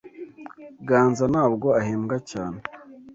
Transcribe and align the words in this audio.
Ganza 0.87 1.25
ntabwo 1.33 1.67
ahembwa 1.79 2.17
cyane. 2.29 2.59